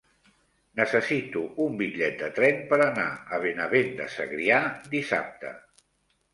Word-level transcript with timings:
Necessito 0.79 1.43
un 1.65 1.75
bitllet 1.83 2.17
de 2.23 2.31
tren 2.39 2.59
per 2.73 2.81
anar 2.87 3.05
a 3.11 3.41
Benavent 3.45 3.95
de 4.03 4.11
Segrià 4.17 4.61
dissabte. 4.99 5.57